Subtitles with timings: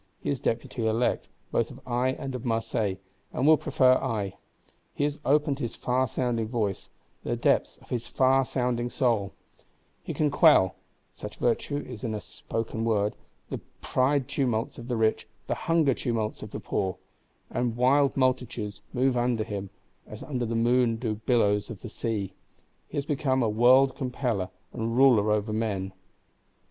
[0.19, 2.97] He is Deputy Elect, both of Aix and of Marseilles;
[3.31, 4.35] but will prefer Aix.
[4.95, 6.89] He has opened his far sounding voice,
[7.21, 9.31] the depths of his far sounding soul;
[10.01, 10.73] he can quell
[11.13, 13.15] (such virtue is in a spoken word)
[13.51, 16.97] the pride tumults of the rich, the hunger tumults of the poor;
[17.51, 19.69] and wild multitudes move under him,
[20.07, 22.33] as under the moon do billows of the sea:
[22.87, 25.93] he has become a world compeller, and ruler over men.